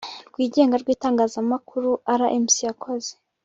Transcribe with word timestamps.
rwigenga 0.31 0.75
rw 0.81 0.87
itangazamakuru 0.95 1.89
rmc 2.19 2.55
yakoze 2.67 3.11